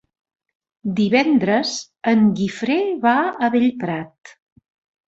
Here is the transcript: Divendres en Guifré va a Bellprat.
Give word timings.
Divendres 0.99 1.75
en 2.13 2.27
Guifré 2.41 2.81
va 3.07 3.15
a 3.49 3.53
Bellprat. 3.59 4.37